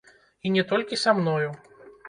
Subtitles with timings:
[0.47, 1.49] І не толькі са мною.